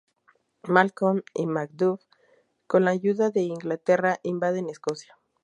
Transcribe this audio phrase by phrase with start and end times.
[0.63, 2.01] Malcolm y Macduff,
[2.65, 5.15] con la ayuda de Inglaterra, invaden Escocia.